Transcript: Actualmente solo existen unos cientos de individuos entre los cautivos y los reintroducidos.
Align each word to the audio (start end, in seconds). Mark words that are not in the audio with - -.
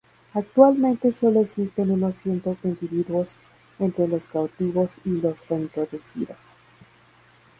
Actualmente 0.33 1.11
solo 1.11 1.41
existen 1.41 1.91
unos 1.91 2.15
cientos 2.15 2.63
de 2.63 2.69
individuos 2.69 3.37
entre 3.77 4.07
los 4.07 4.27
cautivos 4.29 4.99
y 5.05 5.09
los 5.11 5.47
reintroducidos. 5.47 6.39